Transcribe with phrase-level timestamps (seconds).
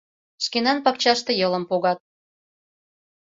[0.45, 1.99] Шкенан пакчаште йылым погат.